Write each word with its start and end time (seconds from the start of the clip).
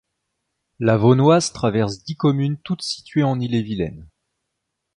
La 0.79 0.97
Vaunoise 0.97 1.51
traverse 1.53 2.03
dix 2.03 2.15
communes 2.15 2.57
toutes 2.57 2.81
situées 2.81 3.21
en 3.21 3.39
Ille-et-Vilaine. 3.39 4.09